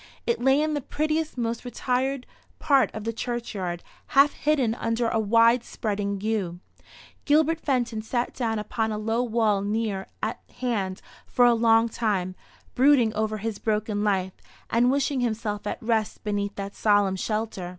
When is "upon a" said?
8.57-8.97